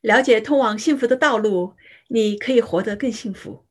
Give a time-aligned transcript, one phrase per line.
[0.00, 1.74] 了解通往幸福的道路，
[2.08, 3.66] 你可以活得更幸福。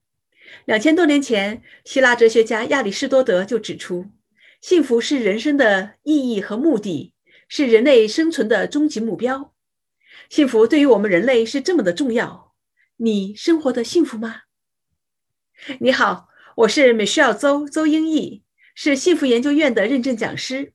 [0.66, 4.08] 两千多年前，希腊哲学家亚里士多德就指出，
[4.62, 7.14] 幸福是人生的意义和目的，
[7.48, 9.54] 是人类生存的终极目标。
[10.30, 12.54] 幸福对于我们人类是这么的重要。
[12.98, 14.42] 你生活的幸福吗？
[15.80, 18.44] 你好，我是 Michelle 邹邹英毅，
[18.76, 20.74] 是幸福研究院的认证讲师，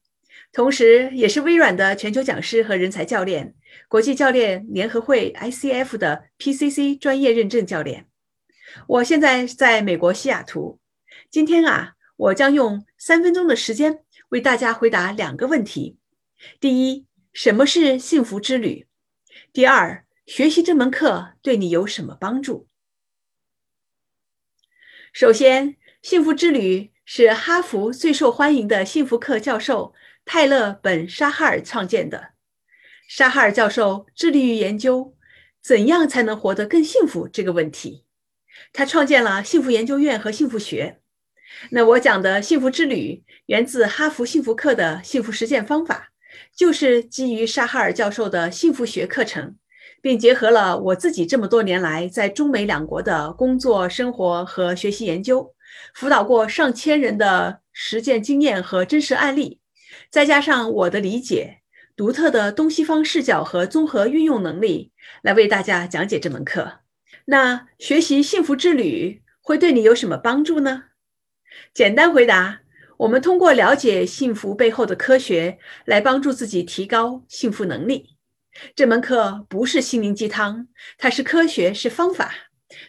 [0.52, 3.54] 同时也是微软的全球讲师和人才教练，
[3.88, 8.06] 国际教练联合会 ICF 的 PCC 专业认证教练。
[8.86, 10.78] 我现在在美国西雅图。
[11.30, 15.96] 今天啊，我将用三分钟的时间为大家回答两个问题：
[16.60, 18.86] 第一，什么是幸福之旅？
[19.54, 22.68] 第二，学习这门课对你有什么帮助？
[25.14, 32.30] 首先，幸福之旅是哈佛最受欢迎的幸福课教授泰勒·本·沙哈尔创建的。
[33.08, 35.14] 沙哈尔教授致力于研究
[35.62, 38.04] 怎样才能活得更幸福这个问题。
[38.72, 41.00] 他创建了幸福研究院和幸福学。
[41.70, 46.12] 那我讲的幸福之旅源自哈佛幸福课的幸福实践方法，
[46.56, 49.56] 就是基于沙哈尔教授的幸福学课程，
[50.00, 55.54] 并结合了我自己这么多年来在中美两国的工作、生活和学习研究，
[55.94, 59.60] 辅导过上千人的实践经验和真实案例，
[60.12, 61.62] 再加上我的理解、
[61.96, 66.80] 独特的东西方视角和综合运用能力，来为大家讲解这门课。
[67.24, 70.84] 那学习幸福之旅会对你有什么帮助呢？
[71.72, 72.60] 简单回答：
[72.98, 78.18] 我们通过了解幸福背后的科学，来帮助自己提高幸福能力。
[78.76, 80.68] 这门课不是心灵鸡汤，
[80.98, 82.34] 它是科学，是方法。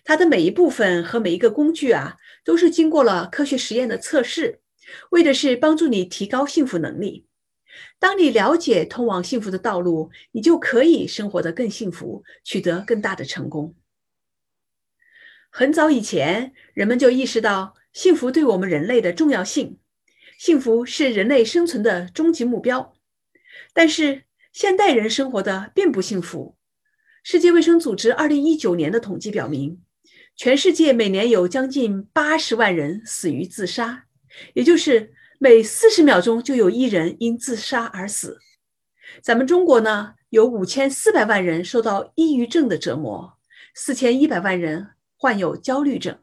[0.03, 4.59] 它的每一部分和每一个工具啊，都是经过了科学实验的测试，
[5.11, 7.25] 为的是帮助你提高幸福能力。
[7.99, 13.75] 当你了解通往幸福的道路，你就可以生活得更幸福，取得更大的成功。
[15.49, 19.79] 很早以前，人们就意识到幸福对我们人类的重要性。
[20.37, 22.93] 幸福是人类生存的终极目标。
[23.71, 26.57] 但是，现代人生活的并不幸福。
[27.23, 29.81] 世界卫生组织二零一九年的统计表明，
[30.35, 34.05] 全世界每年有将近八十万人死于自杀，
[34.53, 38.39] 也就是每四十秒钟就有一人因自杀而死。
[39.21, 43.37] 咱们中国呢，有五千四百万人受到抑郁症的折磨，
[43.73, 44.89] 四千一百万人。
[45.15, 46.19] 患有焦虑症，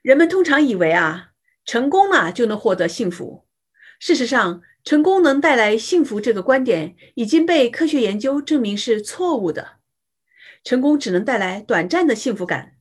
[0.00, 1.32] 人们通常以为啊，
[1.66, 3.46] 成功了就能获得幸福。
[4.00, 9.80] 事实上，成功能带来幸福这个观点已经被科学研究证明是错误的。
[10.64, 12.76] 成功只能带来短暂的幸福感，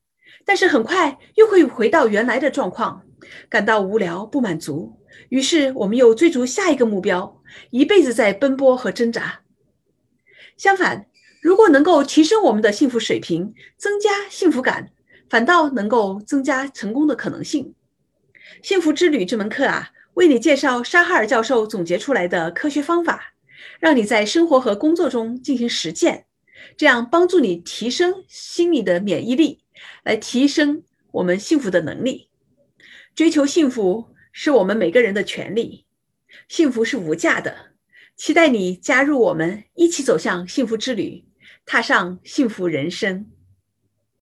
[0.45, 3.04] 但是很快又会回到原来的状况，
[3.49, 4.99] 感到无聊不满足。
[5.29, 9.41] 于是我们又追逐下一个目标，一辈子在奔波和挣扎。
[10.57, 11.07] 相反。
[11.41, 14.89] 如果能够提升我们的幸福水平，增加幸福感，
[15.29, 17.75] 反倒能够增加成功的可能性。
[18.63, 23.35] 幸福之旅这门课啊，为你介绍沙哈尔教授总结出来的科学方法，
[23.79, 26.25] 让你在生活和工作中进行实践，
[26.75, 29.59] 这样帮助你提升心理的免疫力，
[30.03, 30.81] 来提升
[31.11, 32.29] 我们幸福的能力。
[33.15, 35.85] 追求幸福是我们每个人的权利，
[36.49, 37.71] 幸福是无价的。
[38.17, 41.23] 期待你加入我们，一起走向幸福之旅。
[41.65, 43.31] 踏上幸福人生。